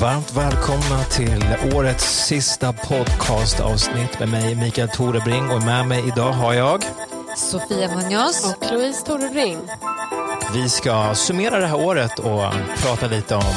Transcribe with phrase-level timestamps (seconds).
[0.00, 6.54] Varmt välkomna till årets sista podcastavsnitt med mig Mikael Torebring och med mig idag har
[6.54, 6.84] jag
[7.36, 8.56] Sofia Munoz.
[8.60, 9.58] Och Louise Torrebring.
[10.54, 12.42] Vi ska summera det här året och
[12.76, 13.54] prata lite om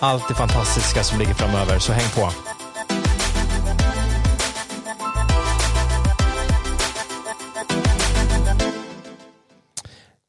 [0.00, 2.30] allt det fantastiska som ligger framöver, så häng på.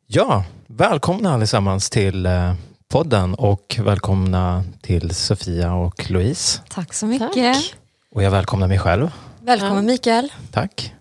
[0.07, 2.53] Ja, välkomna allesammans till eh,
[2.89, 6.61] podden och välkomna till Sofia och Louise.
[6.69, 7.33] Tack så mycket.
[7.33, 7.75] Tack.
[8.11, 9.11] Och jag välkomnar mig själv.
[9.41, 9.81] Välkommen Ja.
[9.81, 10.33] Mikael.
[10.51, 10.93] Tack.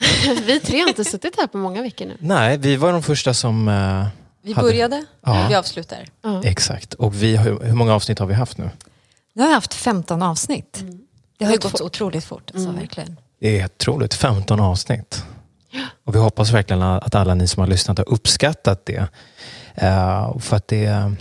[0.46, 2.16] Vi tre har inte suttit här på många veckor nu.
[2.20, 3.68] Nej, vi var de första som...
[3.68, 4.06] eh,
[4.42, 5.46] Vi Hade- började, Ja.
[5.48, 6.04] vi avslutar.
[6.22, 6.42] Ja.
[6.44, 6.94] Exakt.
[6.94, 8.70] Och vi, hur, hur många avsnitt har vi haft nu?
[9.32, 10.84] Nu har vi haft 15 avsnitt.
[11.38, 11.80] Det har ju Gått fort.
[11.80, 12.50] otroligt fort.
[12.54, 13.16] Alltså, verkligen.
[13.40, 15.24] Det är otroligt, 15 avsnitt.
[16.04, 19.08] Och vi hoppas verkligen att alla ni som har lyssnat har uppskattat det.
[19.74, 21.12] Eh, för att det,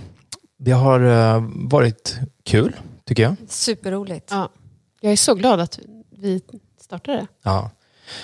[0.60, 3.36] det har eh, varit kul, tycker jag.
[3.48, 4.28] Superroligt.
[4.32, 4.50] Ja.
[5.02, 6.42] Jag är så glad att vi
[6.82, 7.28] startade.
[7.44, 7.72] Ja.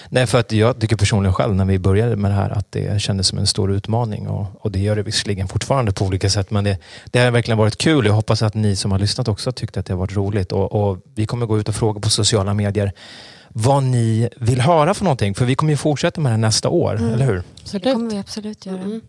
[0.10, 3.02] Nej, för att jag tycker personligen själv när vi började med det här att det
[3.02, 6.52] kändes som en stor utmaning och, och det gör det visserligen fortfarande på olika sätt
[6.52, 8.06] men det, det har verkligen varit kul.
[8.06, 10.72] Jag hoppas att ni som har lyssnat också tyckte att det har varit roligt och,
[10.72, 12.92] och vi kommer gå ut och fråga på sociala medier
[13.50, 16.96] vad ni vill höra för någonting för vi kommer ju fortsätta med det nästa år,
[16.96, 17.44] eller hur?
[17.72, 18.82] Det kommer vi absolut göra.
[18.82, 19.02] Mm.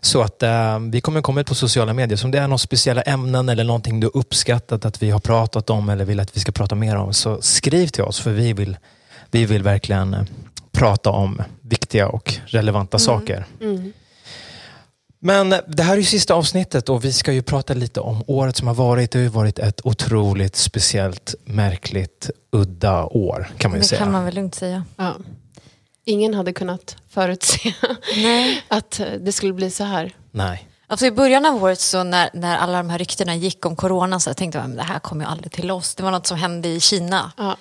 [0.00, 2.16] Så att eh, vi kommer komma ut på sociala medier.
[2.16, 5.70] Så om det är några speciella ämnen eller någonting du uppskattat att vi har pratat
[5.70, 8.52] om eller vill att vi ska prata mer om så skriv till oss för vi
[8.52, 8.76] vill,
[9.30, 10.22] vi vill verkligen eh,
[10.72, 13.44] prata om viktiga och relevanta saker.
[13.60, 13.92] Mm.
[15.20, 18.56] Men det här är ju sista avsnittet och vi ska ju prata lite om året
[18.56, 19.10] som har varit.
[19.10, 23.98] Det har ju varit ett otroligt speciellt, märkligt, udda år kan man ju Det säga.
[23.98, 24.84] kan man väl lugnt säga.
[24.96, 25.14] Ja.
[26.04, 27.74] Ingen hade kunnat förutse
[28.16, 28.62] Nej.
[28.68, 30.16] att det skulle bli så här.
[30.30, 30.68] Nej.
[30.86, 34.20] Alltså I början av året så när, när alla de här ryktena gick om corona
[34.20, 35.94] så tänkte jag att det här kommer ju aldrig till oss.
[35.94, 37.32] Det var något som hände i Kina.
[37.36, 37.56] Ja.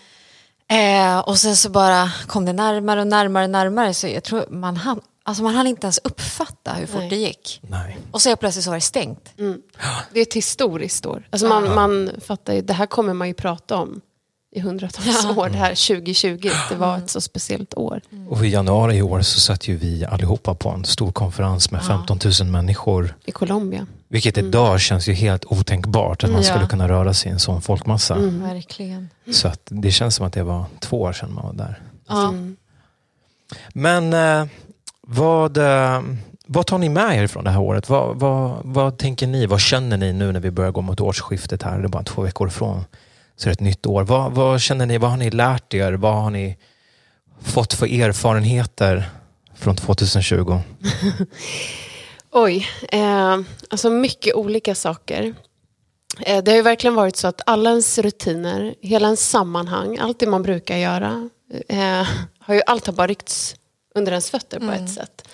[0.76, 3.94] Eh, och sen så bara kom det närmare och närmare och närmare.
[3.94, 7.10] Så jag tror man hann, alltså man hann inte ens uppfatta hur fort Nej.
[7.10, 7.60] det gick.
[7.70, 7.98] Nej.
[8.12, 9.34] Och så helt plötsligt så var det stängt.
[10.14, 11.28] Det är ett historiskt år.
[11.30, 14.02] Alltså man, man fattar ju, det här kommer man ju prata om
[14.52, 15.36] i hundratals Ja.
[15.38, 15.50] år.
[15.50, 18.02] Det här 2020, det var ett så speciellt år.
[18.30, 21.84] Och i januari i år så satt ju vi allihopa på en stor konferens med
[21.84, 23.16] 15 000 människor.
[23.26, 23.88] I Colombia.
[24.08, 26.50] Vilket idag känns ju helt otänkbart att man Ja.
[26.50, 28.16] skulle kunna röra sig i en sån folkmassa.
[28.20, 29.10] Verkligen.
[29.32, 31.82] Så att det känns som att det var två år sedan man var där.
[32.08, 32.28] Ja.
[32.30, 32.56] Mm.
[33.74, 34.48] Men eh,
[35.10, 36.02] vad, eh,
[36.48, 37.90] vad tar ni med er från det här året?
[37.90, 39.46] Vad, vad, vad tänker ni?
[39.46, 41.78] Vad känner ni nu när vi börjar gå mot årsskiftet här?
[41.80, 42.86] Det är bara två veckor ifrån.
[43.36, 44.04] Så är det ett nytt år.
[44.04, 44.98] Vad, vad känner ni?
[44.98, 45.94] Vad har ni lärt er?
[45.94, 46.58] Vad har ni
[47.42, 49.10] fått för erfarenheter
[49.56, 50.60] från 2020?
[52.32, 53.40] Oj, eh,
[53.70, 55.36] alltså mycket olika saker.
[56.20, 60.20] Eh, det har ju verkligen varit så att alla ens rutiner, hela ens sammanhang, allt
[60.20, 61.30] det man brukar göra,
[61.70, 62.08] eh,
[62.40, 63.56] har ju allt har bara ryckts
[63.98, 65.28] under ens fötter på ett sätt.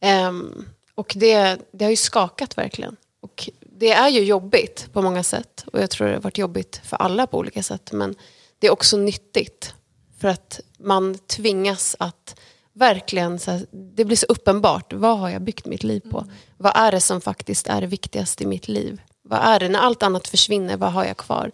[0.00, 2.96] Ehm, och det, det har ju skakat verkligen.
[3.20, 5.64] Och det är ju jobbigt på många sätt.
[5.72, 7.92] Och jag tror det har varit jobbigt för alla på olika sätt.
[7.92, 8.14] Men
[8.58, 9.74] det är också nyttigt.
[10.20, 12.40] För att man tvingas att
[12.72, 14.92] verkligen, så här, det blir så uppenbart.
[14.92, 16.26] Vad har jag byggt mitt liv på?
[16.56, 19.00] Vad är det som faktiskt är det viktigaste i mitt liv?
[19.22, 21.50] Vad är det, när allt annat försvinner, vad har jag kvar?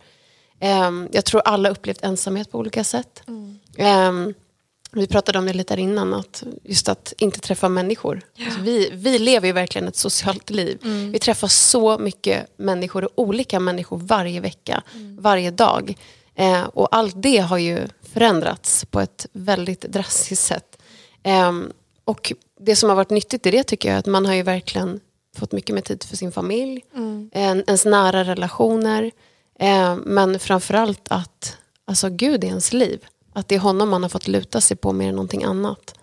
[0.61, 3.23] Ehm, jag tror alla upplevt ensamhet på olika sätt.
[3.77, 4.35] Ehm,
[4.93, 8.23] vi pratade om det lite här innan, att just att inte träffa människor.
[8.45, 10.79] Alltså vi, vi lever ju verkligen ett socialt liv.
[11.13, 14.83] Vi träffar så mycket människor och olika människor varje vecka,
[15.19, 15.97] varje dag.
[16.35, 20.83] Eh, och allt det har ju förändrats på ett väldigt drastiskt sätt.
[21.23, 21.73] Ehm,
[22.05, 24.43] och det som har varit nyttigt i det tycker jag är att man har ju
[24.43, 25.01] verkligen
[25.37, 26.85] fått mycket mer tid för sin familj,
[27.33, 29.11] en, ens nära relationer.
[29.59, 33.07] Eh, men framförallt att alltså, Gud är ens liv.
[33.33, 35.95] Att det är honom man har fått luta sig på mer än någonting annat.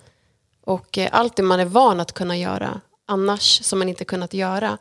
[0.66, 4.34] Och eh, allt det man är van att kunna göra annars som man inte kunnat
[4.34, 4.78] göra.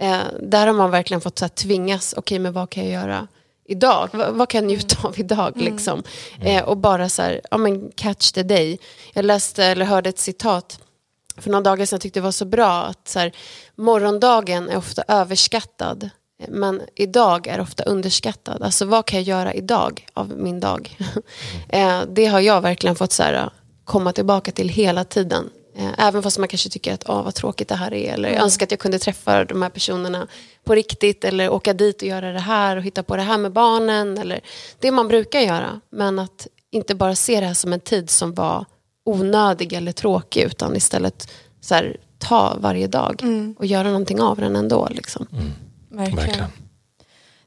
[0.00, 3.28] Eh, där har man verkligen fått så här, tvingas, okej men vad kan jag göra
[3.64, 4.08] idag?
[4.12, 5.52] V- vad kan jag njuta av idag?
[5.56, 6.02] Liksom?
[6.40, 8.78] Eh, och bara så här, ja men catch the day.
[9.12, 10.80] Jag läste eller hörde ett citat
[11.36, 13.32] för några dagar sedan jag tyckte det var så bra att så här,
[13.74, 16.10] morgondagen är ofta överskattad
[16.48, 18.62] men idag är ofta underskattad.
[18.62, 20.96] Alltså vad kan jag göra idag av min dag?
[21.68, 23.50] eh, det har jag verkligen fått så här,
[23.84, 25.50] komma tillbaka till hela tiden.
[25.76, 28.12] Eh, även fast man kanske tycker att vad tråkigt det här är.
[28.14, 30.26] Eller jag önskar att jag kunde träffa de här personerna
[30.64, 31.24] på riktigt.
[31.24, 34.18] Eller åka dit och göra det här och hitta på det här med barnen.
[34.18, 34.40] Eller
[34.78, 35.80] det man brukar göra.
[35.90, 38.64] Men att inte bara se det här som en tid som var
[39.04, 40.42] onödig eller tråkig.
[40.42, 43.22] Utan istället så här, ta varje dag
[43.58, 44.88] och göra någonting av den ändå.
[44.90, 45.26] Liksom.
[45.90, 46.16] Verkligen.
[46.16, 46.50] Verkligen.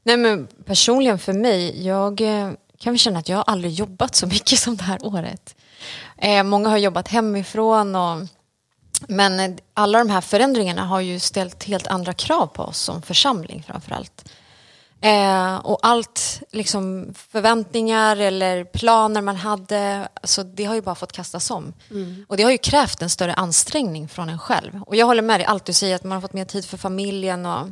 [0.04, 4.16] Nej, men personligen för mig, jag eh, kan väl känna att jag har aldrig jobbat
[4.16, 5.56] så mycket som det här året.
[6.18, 8.28] Eh, många har jobbat hemifrån, och,
[9.08, 13.02] men eh, alla de här förändringarna har ju ställt helt andra krav på oss som
[13.02, 14.30] församling framför allt.
[15.02, 21.12] Eh, och allt, liksom förväntningar eller planer man hade, alltså det har ju bara fått
[21.12, 21.74] kastas om.
[22.28, 24.84] Och det har ju krävt en större ansträngning från en själv.
[24.84, 26.78] Och jag håller med dig, allt du säger, att man har fått mer tid för
[26.78, 27.68] familjen och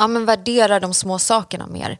[0.00, 1.98] ja, men värdera de små sakerna mer.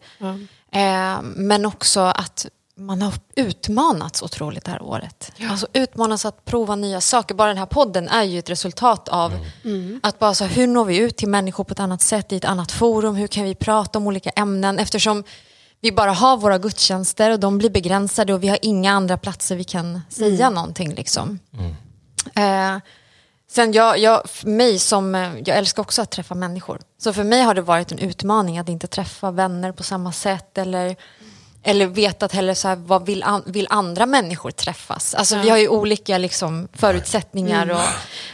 [0.73, 5.32] Eh, men också att man har utmanats otroligt det här året.
[5.50, 7.35] Alltså utmanats att prova nya saker.
[7.35, 9.47] Bara den här podden är ju ett resultat av
[10.02, 12.44] att bara så hur når vi ut till människor på ett annat sätt i ett
[12.44, 13.14] annat forum?
[13.14, 14.79] Hur kan vi prata om olika ämnen?
[14.79, 15.25] Eftersom
[15.81, 19.56] vi bara har våra gudstjänster och de blir begränsade och vi har inga andra platser
[19.56, 20.94] vi kan säga någonting.
[20.94, 21.38] Liksom.
[22.35, 22.76] Eh,
[23.50, 26.81] sen jag, jag, för mig som, eh, jag älskar också att träffa människor.
[26.99, 30.58] Så för mig har det varit en utmaning att inte träffa vänner på samma sätt
[30.58, 30.97] eller,
[31.62, 35.14] eller veta att heller så här, vad vill, an, vill andra människor träffas?
[35.14, 37.88] Alltså vi har ju olika liksom, förutsättningar och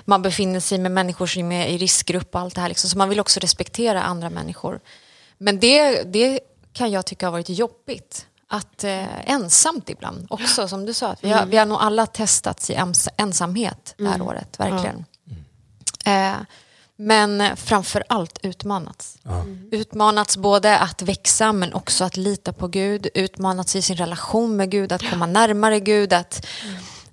[0.05, 2.69] man befinner sig med människor som är i riskgrupp och allt det här.
[2.69, 4.81] Liksom, så man vill också respektera andra människor.
[5.39, 6.41] Men det, det
[6.73, 8.27] kan jag tycka har varit jobbigt.
[8.48, 11.08] Att eh, ensamt ibland också, som du sa.
[11.08, 15.04] Att vi, har, vi har nog alla testats i ens, ensamhet det här året, verkligen.
[16.04, 16.37] Eh,
[16.96, 19.19] men framför allt utmanats.
[19.70, 23.08] Utmanats både att växa men också att lita på Gud.
[23.14, 26.12] Utmanats i sin relation med Gud, att komma närmare Gud.
[26.12, 26.46] Att,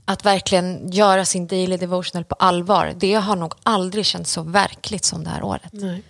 [0.06, 2.94] att verkligen göra sin daily devotional på allvar.
[2.96, 5.70] Det har nog aldrig känts så verkligt som det här året.
[5.72, 6.04] Nej.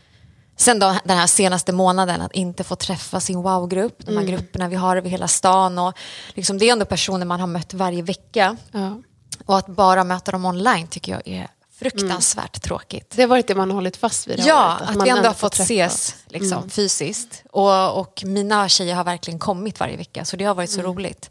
[0.56, 4.68] Sen då, den här senaste månaden, att inte få träffa sin wow-grupp, de här grupperna
[4.68, 5.80] vi har över hela stan.
[5.80, 5.94] Och
[6.34, 8.58] liksom, det är ändå personer man har mött varje vecka.
[8.72, 9.02] Ja.
[9.46, 11.48] Och att bara möta dem online tycker jag är
[11.80, 13.14] fruktansvärt tråkigt.
[13.16, 15.30] Det har varit det man har hållit fast vid Ja, året, att, man vi ändå
[15.30, 17.44] har fått ses liksom, fysiskt.
[17.52, 21.30] Och, och mina tjejer har verkligen kommit varje vecka, så det har varit så roligt.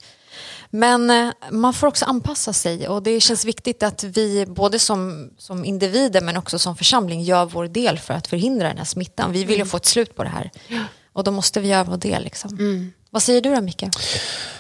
[0.74, 5.30] Men eh, man får också anpassa sig och det känns viktigt att vi både som,
[5.38, 9.32] som individer men också som församling gör vår del för att förhindra den här smittan.
[9.32, 10.50] Vi vill ju få ett slut på det här.
[11.12, 12.24] Och då måste vi göra vår del.
[12.24, 12.90] Liksom.
[13.10, 13.82] Vad säger du då Micke?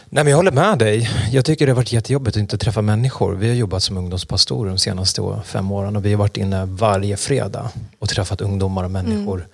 [0.08, 1.10] Nej, men jag håller med dig.
[1.30, 3.34] Jag tycker det har varit jättejobbigt att inte träffa människor.
[3.34, 7.16] Vi har jobbat som ungdomspastorer de senaste fem åren och vi har varit inne varje
[7.16, 9.48] fredag och träffat ungdomar och människor.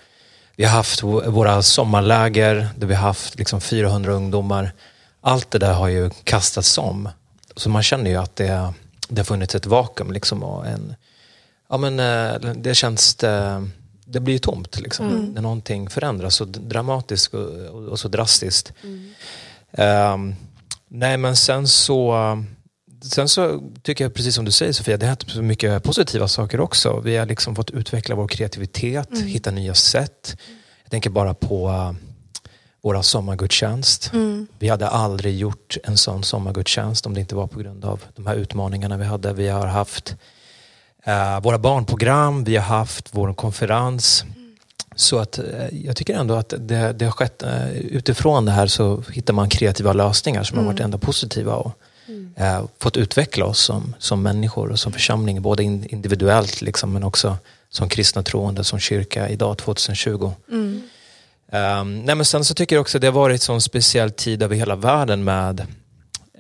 [0.57, 4.73] Vi har haft våra sommarläger där vi har haft liksom 400 ungdomar.
[5.29, 7.09] Allt det där har ju kastats om.
[7.57, 8.73] Så man känner ju att det,
[9.09, 10.13] det har funnits ett vakuum.
[10.13, 10.95] Liksom och en,
[11.69, 13.15] ja, men, eh, det känns...
[13.15, 13.69] Det,
[14.05, 15.33] det blir ju tomt liksom.
[15.35, 18.73] när någonting förändras så dramatiskt och, och, så drastiskt.
[19.73, 20.35] Ehm,
[20.89, 22.15] nej men sen så
[23.03, 26.29] Sen så tycker jag precis som du säger Sofia, det har hänt så mycket positiva
[26.29, 27.01] saker också.
[27.01, 30.37] Vi har liksom fått utveckla vår kreativitet, hitta nya sätt.
[30.83, 31.95] Jag tänker bara på
[32.83, 34.11] våra sommargudstjänst.
[34.59, 38.27] Vi hade aldrig gjort en sån sommargudstjänst om det inte var på grund av de
[38.27, 39.33] här utmaningarna vi hade.
[39.33, 40.17] Vi har haft
[41.05, 44.25] eh, våra barnprogram, vi har haft vår konferens.
[44.95, 45.45] Så att eh,
[45.85, 49.49] jag tycker ändå att det, det har skett, eh, utifrån det här så hittar man
[49.49, 51.73] kreativa lösningar som har varit ändå positiva och
[52.37, 57.05] eh, fått utveckla oss som, som människor och som församling, både in, individuellt liksom, men
[57.05, 57.37] också
[57.71, 60.33] som kristna troende, som kyrka idag 2020.
[61.53, 64.43] Um, nej men sen så tycker jag också det har varit en sån speciell tid
[64.43, 65.67] över hela världen med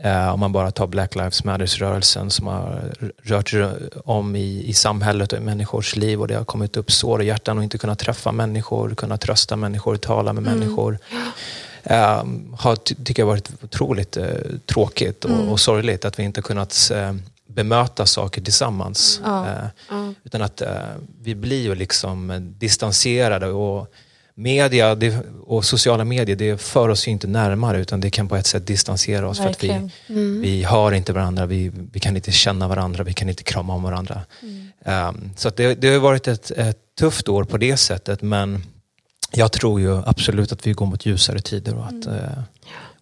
[0.03, 4.73] eh, om man bara tar Black Lives Matters-rörelsen som har rört rö- om i, i
[4.75, 7.79] samhället och i människors liv och det har kommit upp sår i hjärtan och inte
[7.79, 10.99] kunnat träffa människor, kunna trösta människor, tala med människor.
[11.85, 14.27] Um, har, ty, tycker jag varit otroligt eh,
[14.67, 17.15] tråkigt och, och sorgligt att vi inte kunnat eh,
[17.47, 19.21] bemöta saker tillsammans.
[19.25, 19.67] Eh,
[20.25, 20.63] Utan att
[21.23, 23.93] vi blir ju liksom distanserade och
[24.39, 25.17] media det,
[25.47, 28.67] och sociala medier det för oss ju inte närmare utan det kan på ett sätt
[28.67, 29.91] distansera oss Verkligen.
[30.07, 33.29] för att vi, vi hör inte varandra, vi, vi kan inte känna varandra, vi kan
[33.29, 34.21] inte krama om varandra.
[34.85, 38.65] Um, så det, det har varit ett, ett tufft år på det sättet men
[39.33, 42.43] jag tror ju absolut att vi går mot ljusare tider och att, eh,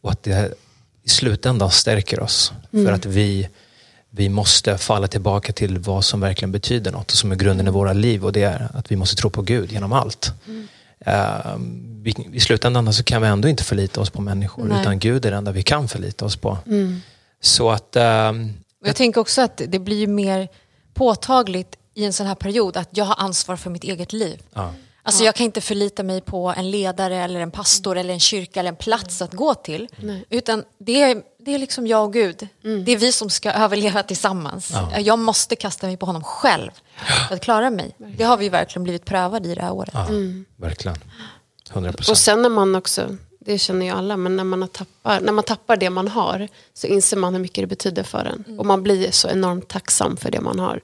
[0.01, 0.55] och att det
[1.03, 2.53] i slutändan stärker oss.
[2.71, 3.49] För att vi,
[4.11, 7.71] vi måste falla tillbaka till vad som verkligen betyder något och som är grunden i
[7.71, 10.33] våra liv och det är att vi måste tro på Gud genom allt.
[11.01, 11.57] Eh,
[12.03, 14.81] vi, I slutändan så kan vi ändå inte förlita oss på människor Nej.
[14.81, 16.59] utan Gud är det enda vi kan förlita oss på.
[17.41, 17.97] Så att
[18.81, 20.49] Och jag tänker också att det blir ju mer
[20.95, 24.43] påtagligt i en sån här period att jag har ansvar för mitt eget liv.
[24.55, 24.75] ja.
[25.07, 28.61] Alltså jag kan inte förlita mig på en ledare eller en pastor eller en kyrka
[28.61, 29.89] eller en plats att gå till.
[30.31, 32.49] Utan det är, det är liksom jag och Gud.
[32.63, 34.73] Det är vi som ska överleva tillsammans.
[34.99, 36.71] Jag måste kasta mig på honom själv
[37.29, 37.95] för att klara mig.
[38.17, 39.91] Det har vi verkligen blivit prövade i det här året.
[39.95, 40.07] Ja,
[40.57, 40.97] verkligen.
[41.71, 42.19] 100 Och procent.
[42.19, 45.77] sen när man också, det känner ju alla, men när man, tappar, när man tappar
[45.77, 48.59] det man har så inser man hur mycket det betyder för en.
[48.59, 50.81] Och man blir så enormt tacksam för det man har.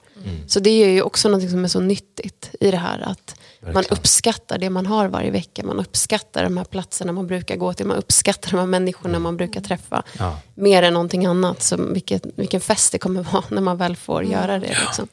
[0.47, 2.99] Så det är ju också något som är så nyttigt i det här.
[3.01, 3.35] Att
[3.73, 5.63] man uppskattar det man har varje vecka.
[5.63, 7.85] Man uppskattar de här platserna man brukar gå till.
[7.85, 10.03] Man uppskattar de här människorna man brukar träffa.
[10.19, 10.39] Ja.
[10.55, 11.63] Mer än någonting annat.
[11.63, 14.77] Så vilket, vilken fest det kommer vara när man väl får göra det.
[14.85, 15.07] Liksom.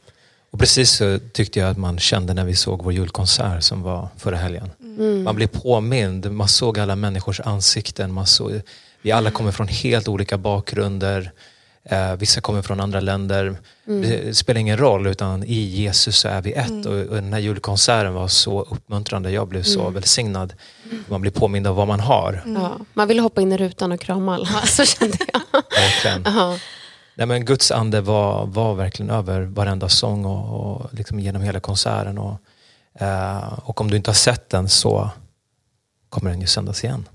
[0.50, 4.08] Och precis så tyckte jag att man kände när vi såg vår julkonsert som var
[4.16, 4.70] förra helgen.
[5.24, 8.12] Man blev påmind, man såg alla människors ansikten.
[8.12, 8.62] Man såg,
[9.02, 11.32] vi alla kommer från helt olika bakgrunder.
[11.84, 13.56] Eh, vissa kommer från andra länder.
[13.84, 16.86] Det spelar ingen roll, utan i Jesus så är vi ett.
[16.86, 19.30] Och, och den här julkonserten var så uppmuntrande.
[19.30, 20.54] Jag blev så välsignad.
[21.08, 22.42] Man blir påmind av vad man har.
[22.46, 24.48] Ja, man ville hoppa in i rutan och krama alla.
[24.66, 25.62] Så kände jag.
[25.76, 26.22] Verkligen.
[26.36, 26.58] Ja.
[27.14, 31.60] Nej, men Guds ande var, var verkligen över varenda sång och, och liksom genom hela
[31.60, 32.18] konserten.
[32.18, 32.40] Och,
[33.02, 35.10] eh, och om du inte har sett den så
[36.08, 37.08] kommer den ju sändas igen.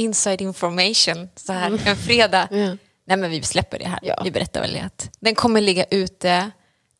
[0.00, 2.48] Inside information, så här en fredag.
[2.50, 2.76] Ja.
[3.06, 4.20] Nej men vi släpper det här, Ja.
[4.24, 4.80] vi berättar väl det.
[4.80, 6.50] att Den kommer ligga ute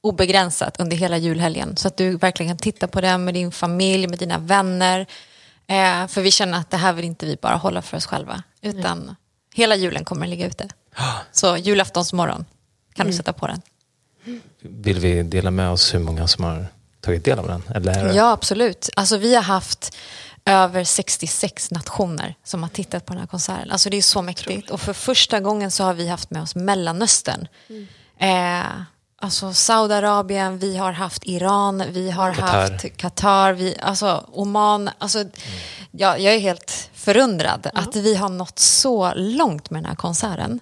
[0.03, 1.77] obegränsat under hela julhelgen.
[1.77, 5.07] Så att du verkligen kan titta på den med din familj, med dina vänner.
[5.67, 8.43] Eh, för vi känner att det här vill inte vi bara hålla för oss själva.
[8.63, 9.17] Utan
[9.55, 10.69] hela julen kommer den ligga ute.
[11.33, 12.45] Så julaftonsmorgon
[12.95, 13.61] kan du sätta på den.
[14.63, 16.67] Vill vi dela med oss hur många som har
[17.01, 17.63] tagit del av den?
[17.75, 18.89] Eller är det- Ja, absolut.
[18.97, 19.97] Alltså, vi har haft
[20.45, 23.71] över 66 nationer som har tittat på den här konserten.
[23.71, 24.71] Alltså, det är så mäktigt.
[24.71, 27.49] Och för första gången så har vi haft med oss Mellanöstern.
[28.19, 28.81] Eh,
[29.21, 32.71] alltså Saudiarabien, vi har haft Iran, vi har Qatar.
[32.71, 34.91] haft Qatar, vi, alltså Oman.
[34.99, 35.25] Alltså,
[35.91, 40.61] ja, jag är helt förundrad att vi har nått så långt med den här konserten.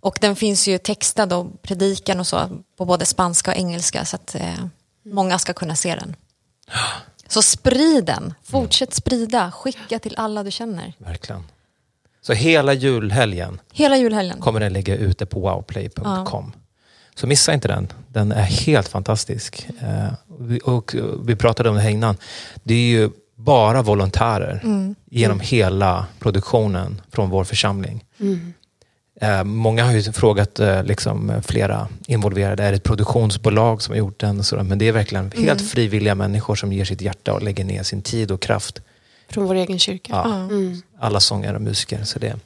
[0.00, 4.16] Och den finns ju textad och predikan och så på både spanska och engelska så
[4.16, 4.64] att eh,
[5.04, 6.16] många ska kunna se den.
[7.28, 10.92] Så sprid den, fortsätt sprida, skicka till alla du känner.
[10.98, 11.42] Verkligen.
[12.22, 14.40] Så hela julhelgen Hela julhelgen.
[14.40, 16.52] kommer den ligga ute på wowplay.com.
[17.14, 17.92] Så missa inte den.
[18.08, 19.68] Den är helt fantastisk.
[19.82, 22.16] Eh, vi- och vi pratade om det här innan.
[22.62, 24.62] Det är ju bara volontärer
[25.10, 28.04] genom hela produktionen från vår församling.
[28.18, 28.26] Eh,
[29.44, 33.98] många har ju frågat eh, liksom, eh, flera involverade, är det ett produktionsbolag som har
[33.98, 34.42] gjort den?
[34.52, 38.02] Men det är verkligen helt frivilliga människor som ger sitt hjärta och lägger ner sin
[38.02, 38.80] tid och kraft.
[39.28, 40.12] Från vår egen kyrka.
[40.12, 40.34] Ja.
[40.34, 40.82] Mm.
[40.98, 42.04] Alla sångare och musiker.
[42.04, 42.36] Så det,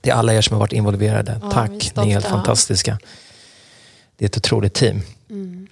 [0.00, 1.38] det är alla er som har varit involverade.
[1.42, 2.98] Ja, Tack, ni är helt fantastiska.
[4.16, 5.00] Det är ett otroligt team.
[5.30, 5.66] Mm.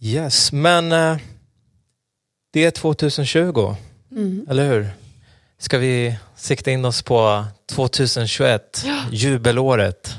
[0.00, 1.16] Yes, men eh,
[2.52, 3.74] det är 2020,
[4.12, 4.46] Mm.
[4.50, 4.90] eller hur?
[5.60, 10.14] Ska vi sikta in oss på 2021, jubelåret,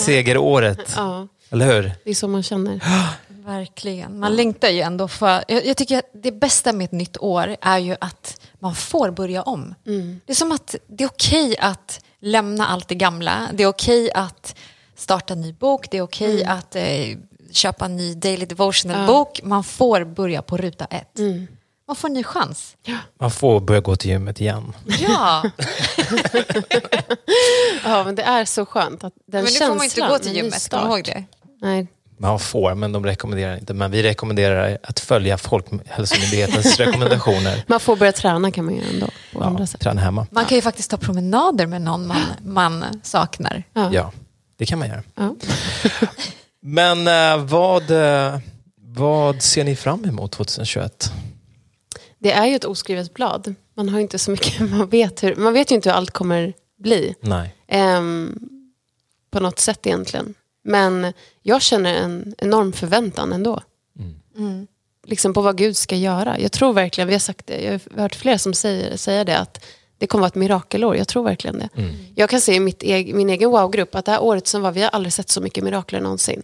[0.00, 1.92] segeråret, Ja, eller hur?
[2.04, 2.80] det är så man känner.
[3.28, 4.18] Verkligen.
[4.18, 5.44] Man längtar ju ändå för...
[5.48, 9.10] Jag, jag tycker att det bästa med ett nytt år är ju att man får
[9.10, 9.74] börja om.
[9.86, 10.20] Mm.
[10.26, 13.48] Det är som att det är okej att lämna allt det gamla.
[13.52, 14.56] Det är okej att
[14.96, 15.90] starta en ny bok.
[15.90, 16.84] Det är okej att eh,
[17.50, 19.40] köpa en ny daily devotional-bok.
[19.44, 21.18] Man får börja på ruta ett.
[21.18, 21.46] Mm.
[21.86, 22.76] Man får en ny chans.
[23.20, 24.72] Man får börja gå till gymmet igen.
[25.00, 25.42] Ja,
[27.84, 29.04] Ja, men det är så skönt.
[29.04, 30.68] Att den men nu känslan får man inte gå till gymmet.
[30.70, 31.24] Kom ihåg det.
[31.62, 31.86] Nej.
[32.18, 33.74] Man får, men de rekommenderar inte.
[33.74, 37.64] Men vi rekommenderar att följa Folkhälsomyndighetens rekommendationer.
[37.66, 39.80] Man får börja träna kan man ju ändå på andra Ja, sätt.
[39.80, 40.26] träna hemma.
[40.30, 43.62] Man kan ju faktiskt ta promenader med någon man, man saknar.
[43.72, 43.90] Ja.
[43.92, 44.12] Ja,
[44.58, 45.02] det kan man göra.
[45.14, 45.34] Ja.
[46.62, 48.38] Men eh, vad, eh,
[48.76, 51.12] vad ser ni fram emot 2021?
[52.18, 53.54] Det är ju ett oskrivet blad.
[53.74, 56.10] Man har ju inte så mycket, man vet, hur, man vet ju inte hur allt
[56.10, 57.14] kommer bli.
[57.20, 57.54] Nej.
[57.68, 58.38] Ehm,
[59.30, 60.34] på något sätt egentligen.
[60.62, 63.62] Men jag känner en enorm förväntan ändå.
[64.36, 64.66] Mm.
[65.04, 66.40] Liksom på vad Gud ska göra.
[66.40, 69.38] Jag tror verkligen, vi har sagt det, jag har hört flera som säger, säger det,
[69.38, 69.64] att
[69.98, 70.96] det kommer vara ett mirakelår.
[70.96, 71.68] Jag tror verkligen det.
[71.76, 71.94] Mm.
[72.14, 74.72] Jag kan se i mitt eg, min egen wow-grupp att det här året som var,
[74.72, 76.42] vi har aldrig sett så mycket mirakler någonsin.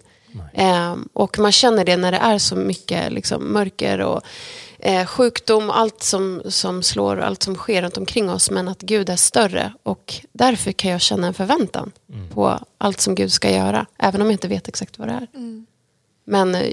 [0.54, 4.22] Ehm, och man känner det när det är så mycket liksom, mörker och
[4.82, 8.50] eh, sjukdom, allt som, som slår och allt som sker runt omkring oss.
[8.50, 11.92] Men att Gud är större och därför kan jag känna en förväntan
[12.34, 13.86] på allt som Gud ska göra.
[13.98, 15.28] Även om jag inte vet exakt vad det är.
[16.24, 16.72] Men eh,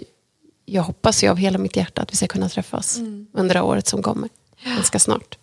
[0.66, 2.98] jag hoppas ju av hela mitt hjärta att vi ska kunna träffas
[3.34, 4.30] under det året som kommer.
[4.64, 5.38] Ganska snart.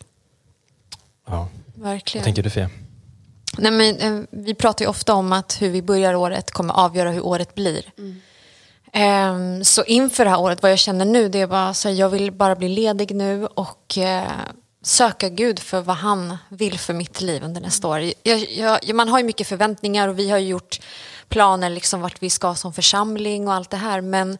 [1.26, 1.48] Ja.
[1.74, 2.22] Verkligen.
[2.22, 2.70] Vad tänker du Fia?
[3.58, 7.10] Nej, men, eh, vi pratar ju ofta om att hur vi börjar året kommer avgöra
[7.10, 7.92] hur året blir.
[8.98, 12.08] Ehm, så inför det här året, vad jag känner nu, det är bara så jag
[12.08, 14.30] vill bara bli ledig nu och eh,
[14.82, 18.12] söka Gud för vad han vill för mitt liv under nästa år.
[18.22, 20.80] Jag, jag, man har ju mycket förväntningar och vi har gjort
[21.28, 24.00] planer liksom vart vi ska som församling och allt det här.
[24.00, 24.38] Men,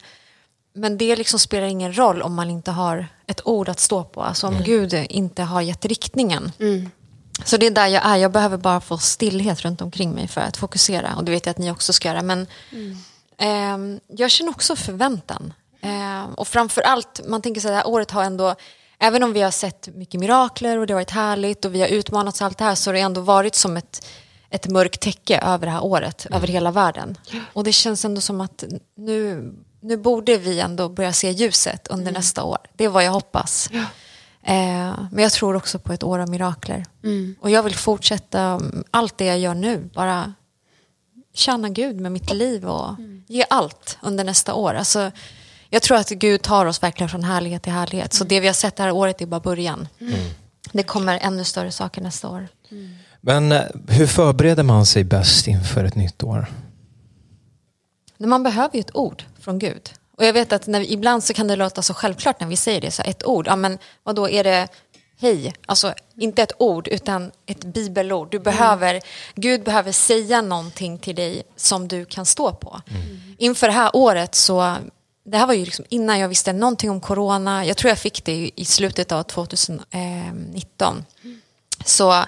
[0.73, 4.21] men det liksom spelar ingen roll om man inte har ett ord att stå på.
[4.23, 6.51] Alltså om Gud inte har gett riktningen.
[7.43, 8.15] Så det är där jag är.
[8.15, 11.15] Jag behöver bara få stillhet runt omkring mig för att fokusera.
[11.15, 12.21] Och det vet jag att ni också ska göra.
[12.21, 13.03] Men ehm,
[14.07, 15.53] jag känner också förväntan.
[15.81, 18.55] Ehm, och framför allt, man tänker så här, året har ändå,
[18.99, 21.87] även om vi har sett mycket mirakler och det har varit härligt och vi har
[21.87, 24.05] utmanats allt det här så har det ändå varit som ett,
[24.49, 27.17] ett mörkt täcke över det här året, över hela världen.
[27.53, 28.63] Och det känns ändå som att
[28.95, 32.57] nu, nu borde vi ändå börja se ljuset under nästa år.
[32.73, 33.69] Det är vad jag hoppas.
[34.43, 36.85] Eh, men jag tror också på ett år av mirakler.
[37.41, 39.89] Och jag vill fortsätta mm, allt det jag gör nu.
[39.93, 40.33] Bara
[41.37, 42.95] tjäna Gud med mitt liv och
[43.27, 44.73] ge allt under nästa år.
[44.73, 45.11] Alltså,
[45.69, 48.13] jag tror att Gud tar oss verkligen från härlighet till härlighet.
[48.13, 49.87] Så det vi har sett det här året är bara början.
[50.71, 52.47] Det kommer ännu större saker nästa år.
[53.21, 56.45] Men eh, hur förbereder man sig bäst inför ett nytt år?
[58.17, 59.89] Men man behöver ju ett ord från Gud.
[60.17, 62.55] Och jag vet att när vi, ibland så kan det låta så självklart när vi
[62.55, 63.47] säger det, så ett ord.
[63.47, 64.67] Ja, men vad då är det
[65.19, 65.53] hej?
[65.65, 68.31] Alltså inte ett ord utan ett bibelord.
[68.31, 69.01] Du behöver,
[69.35, 72.81] Gud behöver säga någonting till dig som du kan stå på.
[73.37, 74.75] Inför det här året så,
[75.25, 77.65] det här var ju liksom innan jag visste någonting om corona.
[77.65, 81.05] Jag tror jag fick det i slutet av 2019.
[81.85, 82.25] Så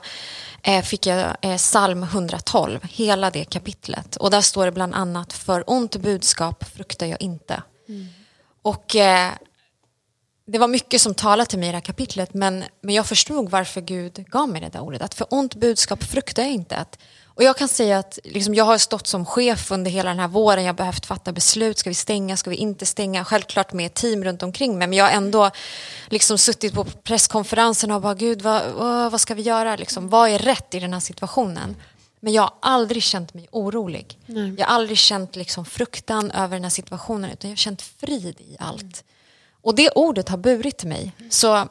[0.63, 4.15] eh, fick jag eh, psalm 112, hela det kapitlet.
[4.15, 7.63] Och där står det bland annat, för ont budskap fruktar jag inte.
[8.61, 9.31] Och eh,
[10.51, 13.49] det var mycket som talade till mig i det här kapitlet, men, men jag förstod
[13.49, 15.01] varför Gud gav mig det där ordet.
[15.01, 16.75] Att för ont budskap fruktar jag inte.
[16.75, 20.19] Att, och jag kan säga att liksom, jag har stått som chef under hela den
[20.19, 23.25] här våren, jag har behövt fatta beslut, ska vi stänga, ska vi inte stänga?
[23.25, 25.51] Självklart med ett team runt omkring mig, men jag har ändå
[26.07, 28.71] liksom suttit på presskonferensen och bara, Gud, vad,
[29.11, 29.75] vad, ska vi göra?
[29.75, 31.75] Liksom, vad är rätt i den här situationen?
[32.19, 34.17] Men jag har aldrig känt mig orolig.
[34.57, 38.35] Jag har aldrig känt liksom fruktan över den här situationen, utan jag har känt frid
[38.39, 39.03] i allt.
[39.61, 41.15] Och det ordet har burit mig.
[41.29, 41.67] Så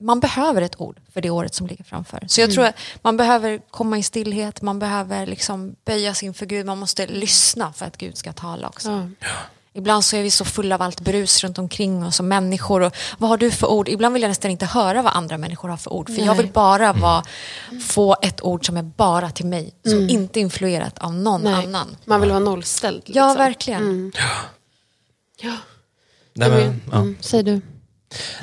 [0.00, 2.24] man behöver ett ord för det året som ligger framför.
[2.28, 6.46] Så jag tror att man behöver komma i stillhet, man behöver liksom böja sig inför
[6.46, 9.10] Gud, man måste lyssna för att Gud ska tala också.
[9.72, 12.80] Ibland så är vi så fulla av allt brus runt omkring oss och människor.
[12.80, 13.88] Och vad har du för ord?
[13.88, 16.10] Ibland vill jag nästan inte höra vad andra människor har för ord.
[16.14, 17.24] För jag vill bara vara,
[17.86, 19.74] få ett ord som är bara till mig.
[19.84, 21.64] Som inte är influerat av någon Nej.
[21.64, 21.96] annan.
[22.04, 23.02] Man vill vara nollställd.
[23.06, 23.14] Liksom.
[23.28, 24.12] Ja, verkligen.
[25.40, 25.52] Ja.
[26.36, 26.96] Nej, men, ja.
[26.96, 27.60] Mm, säg du.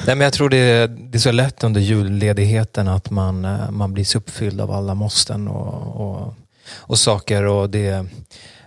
[0.06, 3.72] Nej, men jag tror det är, det är så lätt under julledigheten att man, eh,
[3.72, 6.34] man blir så uppfylld av alla måsten och, och,
[6.76, 7.44] och saker.
[7.44, 8.06] Och det,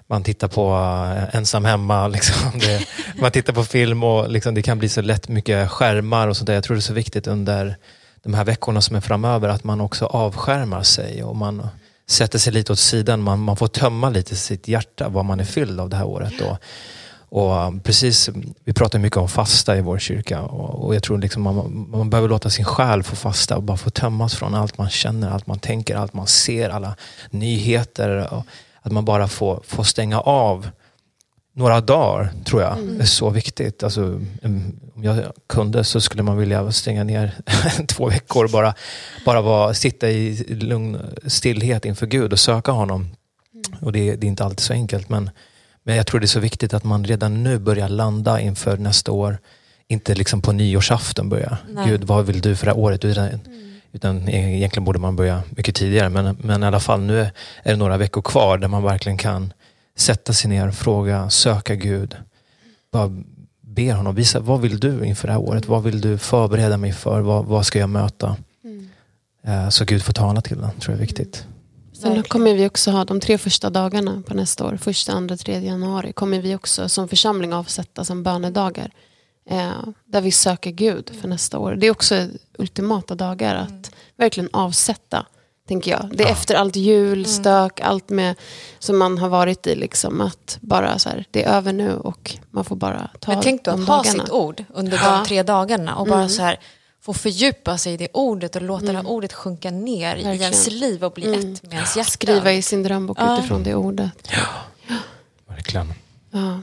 [0.07, 0.71] man tittar på
[1.17, 2.59] eh, ensam hemma, liksom.
[2.61, 2.87] det,
[3.21, 6.47] man tittar på film och liksom, det kan bli så lätt mycket skärmar och sånt
[6.47, 6.55] där.
[6.55, 7.77] Jag tror det är så viktigt under
[8.23, 11.69] de här veckorna som är framöver att man också avskärmar sig och man
[12.09, 13.23] sätter sig lite åt sidan.
[13.23, 16.41] Man, man får tömma lite sitt hjärta vad man är fylld av det här året.
[16.41, 16.59] Och,
[17.29, 18.31] och precis,
[18.65, 22.29] vi pratar mycket om fasta i vår kyrka och, jag tror liksom man, man behöver
[22.29, 25.59] låta sin själ få fasta och bara få tömmas från allt man känner, allt man
[25.59, 26.97] tänker, allt man ser, alla
[27.31, 28.35] nyheter.
[28.35, 28.47] Och
[28.87, 30.69] att man bara får, får stänga av
[31.53, 33.83] några dagar, tror jag, är så viktigt.
[33.83, 34.01] Alltså,
[34.43, 37.35] um, om jag kunde så skulle man vilja stänga ner
[37.89, 38.75] två veckor och bara,
[39.25, 43.09] bara vara, sitta i lugn stillhet inför Gud och söka honom.
[43.81, 45.31] Och det, det är inte alltid så enkelt, men,
[45.87, 49.13] men jag tror det är så viktigt att man redan nu börjar landa inför nästa
[49.13, 49.39] år.
[49.89, 51.59] Inte liksom på nyårsafton börja.
[51.71, 51.89] Nej.
[51.89, 53.05] Gud, vad vill du för det här året?
[53.05, 53.29] Utan,
[53.93, 56.09] utan egentligen borde man börja mycket tidigare.
[56.09, 57.31] Men, men i alla fall, nu är
[57.63, 59.53] det några veckor kvar där man verkligen kan
[59.97, 62.17] sätta sig ner, fråga, söka Gud.
[62.93, 63.23] Bara
[63.61, 65.67] be honom, visa vad vill du inför det här året?
[65.69, 67.21] Vad vill du förbereda mig för?
[67.21, 68.37] Vad, vad ska jag möta?
[69.47, 71.47] Eh, Så Gud får tala till den, tror jag är viktigt.
[72.01, 75.69] Sen kommer vi också ha de tre första dagarna på nästa år, första, andra, tredje
[75.69, 78.91] januari, kommer vi också som församling avsätta som bönedagar.
[79.51, 79.71] Eh,
[80.05, 81.73] där vi söker Gud för nästa år.
[81.75, 82.27] Det är också
[82.59, 85.27] ultimata dagar att verkligen avsätta,
[85.69, 86.11] tänker jag.
[86.15, 88.35] Det är efter allt jul, stök, allt med
[88.79, 92.37] som man har varit i, liksom, att bara så här, det är över nu och
[92.51, 94.25] man får bara ta Men tänk då de att ha dagarna.
[94.25, 95.17] sitt ord under Ja.
[95.19, 96.61] de tre dagarna och bara så här
[97.07, 100.43] få fördjupa sig i det ordet och låta det här ordet sjunka ner i Verkligen.
[100.43, 102.11] ens liv och bli ett med ens hjärta.
[102.11, 103.39] Skriva i sin drömbok Ja.
[103.39, 104.29] utifrån det ordet.
[105.49, 105.93] Verkligen.
[106.31, 106.61] Ja.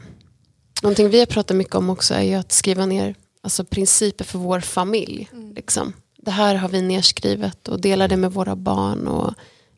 [0.82, 4.40] Någonting vi har pratat mycket om också är ju att skriva ner alltså, principer för
[4.40, 5.30] vår familj.
[5.56, 5.94] Liksom.
[6.18, 9.08] Det här har vi nerskrivet och delar det med våra barn.
[9.08, 9.34] Och,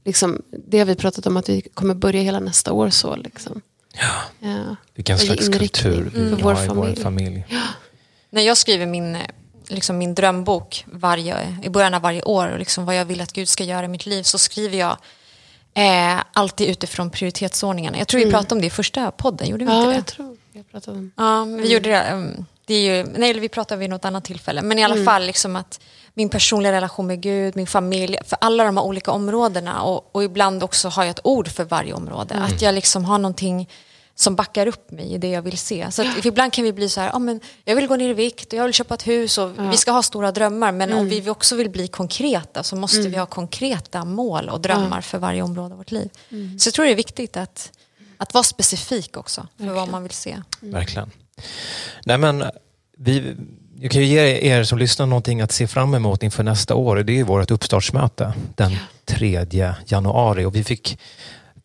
[0.05, 3.15] liksom, det har vi pratat om att vi kommer börja hela nästa år så.
[3.15, 3.61] Liksom.
[4.39, 4.75] Ja.
[4.95, 7.01] Vilken slags kultur vi för vill vår ha i vår familj.
[7.01, 7.45] familj.
[8.29, 9.21] När jag skriver min, eh,
[9.67, 13.33] liksom min drömbok varje, i början av varje år och liksom vad jag vill att
[13.33, 14.97] Gud ska göra i mitt liv så skriver jag
[15.73, 17.97] eh, alltid utifrån prioritetsordningarna.
[17.97, 19.95] Jag tror vi pratade om det i första podden, gjorde vi ja, inte det?
[19.95, 22.11] jag tror vi pratat om Ja, men vi gjorde det.
[22.13, 25.25] um, det är ju, nej, vi pratar vid något annat tillfälle, men i alla fall
[25.25, 25.79] liksom att
[26.13, 30.23] min personliga relation med Gud, min familj, för alla de här olika områdena och, och
[30.23, 32.35] ibland också har jag ett ord för varje område.
[32.35, 33.69] Att jag liksom har någonting
[34.15, 35.91] som backar upp mig i det jag vill se.
[35.91, 38.13] Så att ibland kan vi bli så här, ah, men jag vill gå ner i
[38.13, 40.71] vikt och jag vill köpa ett hus och vi ska ha stora drömmar.
[40.71, 45.01] Men om vi också vill bli konkreta så måste vi ha konkreta mål och drömmar
[45.01, 46.09] för varje område av vårt liv.
[46.59, 47.71] Så jag tror det är viktigt att,
[48.17, 50.41] att vara specifik också för vad man vill se.
[50.59, 51.11] Verkligen.
[52.05, 52.43] Nej, men
[52.97, 53.35] vi,
[53.79, 56.95] jag kan ju ge er som lyssnar någonting att se fram emot inför nästa år.
[56.95, 59.45] Det är ju vårt uppstartsmöte den 3
[59.85, 60.45] januari.
[60.45, 60.99] Och vi fick,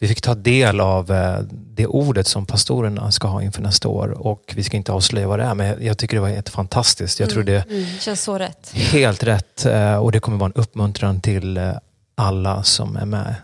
[0.01, 4.09] vi fick ta del av eh, det ordet som pastorerna ska ha inför nästa år.
[4.27, 7.21] Och vi ska inte avslöja vad det är, men jag tycker det var helt fantastiskt.
[7.21, 7.65] Jag tror det
[8.01, 8.71] Känns så rätt.
[8.75, 11.73] helt rätt eh, och det kommer vara en uppmuntran till eh,
[12.15, 13.35] alla som är med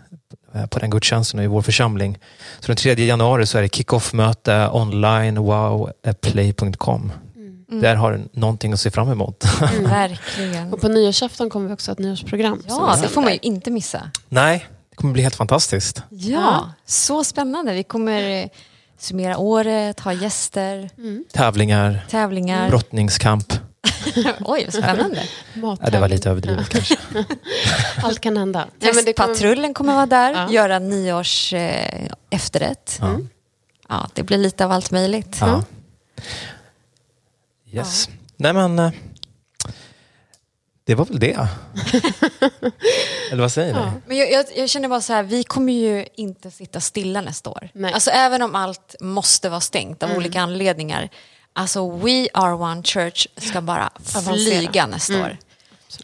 [0.69, 2.17] på den gudstjänsten och i vår församling.
[2.59, 7.11] Så den 3 januari så är det kick-off-möte online wowplay.com.
[7.81, 9.43] Där har du någonting att se fram emot.
[9.81, 10.73] Verkligen.
[10.73, 12.63] Och på nyårsafton kommer vi också ha ett nyårsprogram.
[12.67, 14.11] Ja, det får man ju inte missa.
[14.29, 14.65] Nej,
[14.97, 16.03] kommer bli helt fantastiskt.
[16.09, 17.73] Ja, så spännande.
[17.73, 18.47] Vi kommer eh,
[18.97, 20.89] summera året, ha gäster,
[21.33, 22.69] Tävlingar, tävlingar.
[22.69, 23.53] brottningskamp.
[24.39, 25.23] Oj, vad spännande.
[25.53, 26.97] Ja, det var lite överdrivet kanske.
[28.03, 28.67] Allt kan hända.
[28.79, 30.51] Nej, men det kommer- Testpatrullen kommer vara där, Ja.
[30.51, 32.97] göra nyårs eh, efterrätt.
[33.01, 33.19] Ja.
[33.89, 35.37] Ja, det blir lite av allt möjligt.
[35.41, 35.63] Ja.
[37.71, 38.09] Yes.
[38.37, 38.91] Nej men, eh,
[40.87, 41.47] det var väl det.
[43.31, 43.91] Eller vad säger ni?
[44.07, 47.49] Men jag, jag, jag känner bara så här, vi kommer ju inte sitta stilla nästa
[47.49, 47.69] år.
[47.73, 47.93] Nej.
[47.93, 51.09] Alltså även om allt måste vara stängt av olika anledningar.
[51.53, 53.89] Alltså We Are One Church ska bara
[54.33, 55.37] flyga nästa år.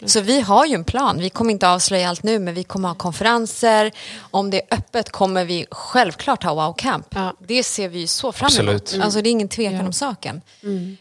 [0.05, 1.19] Så vi har ju en plan.
[1.19, 3.91] Vi kommer inte avslöja allt nu, men vi kommer ha konferenser.
[4.19, 7.07] Om det är öppet kommer vi självklart ha Wow Camp.
[7.09, 7.33] Ja.
[7.47, 8.81] Det ser vi ju så fram emot.
[8.81, 9.03] Absolut.
[9.03, 10.41] Alltså det är ingen tvekan om saken.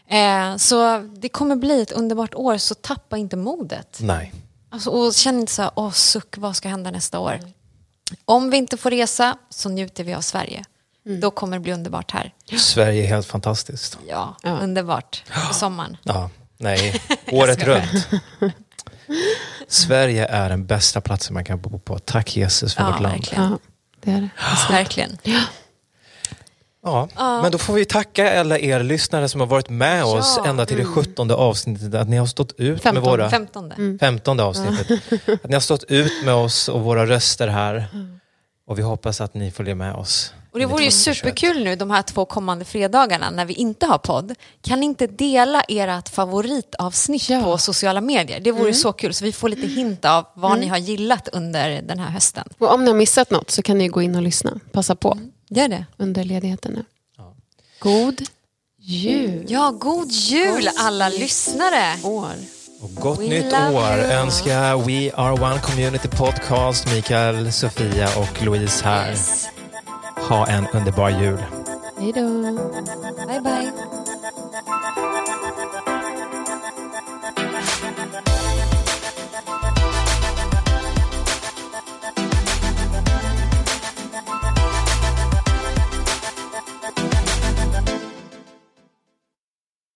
[0.07, 3.97] Eh, så det kommer bli ett underbart år, så tappa inte modet.
[4.01, 4.33] Nej.
[4.69, 7.39] Alltså, och känn inte så här, åh suck, vad ska hända nästa år?
[8.25, 10.63] Om vi inte får resa så njuter vi av Sverige.
[11.21, 12.33] Då kommer det bli underbart här.
[12.57, 13.97] Sverige är helt fantastiskt.
[14.09, 14.57] Ja, Ja.
[14.59, 15.23] underbart.
[15.47, 15.97] På sommaren.
[16.03, 18.07] Ja, nej, året runt.
[19.67, 21.99] Sverige är den bästa platsen man kan bo på.
[21.99, 23.15] Tack Jesus för Ja, vårt land.
[23.15, 23.43] verkligen.
[23.51, 23.57] Ja,
[24.03, 24.29] det är det.
[24.73, 25.17] Verkligen.
[26.85, 30.49] Ja, men då får vi tacka alla er lyssnare som har varit med oss Ja.
[30.49, 31.93] ända till det sjuttonde avsnittet.
[31.93, 33.01] Att ni har stått ut Femtonde.
[33.01, 33.29] med våra...
[33.29, 33.97] Femtonde.
[33.99, 34.91] Femtonde avsnittet.
[35.43, 37.85] Att ni har stått ut med oss och våra röster här.
[38.67, 40.33] Och vi hoppas att ni följer med oss.
[40.53, 41.17] Och det vore ju 2021.
[41.17, 44.35] superkul nu de här två kommande fredagarna när vi inte har podd.
[44.61, 47.41] Kan ni inte dela ert favoritavsnitt Ja.
[47.43, 48.39] på sociala medier?
[48.39, 51.81] Det vore så kul så vi får lite hint av vad ni har gillat under
[51.81, 52.43] den här hösten.
[52.57, 54.59] Och om ni har missat något så kan ni gå in och lyssna.
[54.71, 55.17] Passa på
[55.49, 55.85] Gör det.
[55.97, 56.83] under ledigheten nu.
[57.79, 58.21] God
[58.79, 59.45] jul.
[59.47, 61.95] Ja, god jul alla lyssnare!
[62.03, 62.31] År.
[62.81, 64.11] Och gott We nytt år you.
[64.11, 69.15] önskar We Are One Community Podcast, Mikael, Sofia och Louise här.
[70.29, 71.39] Ha en underbar jul.
[71.97, 72.21] Hej då.
[73.27, 73.71] Bye bye.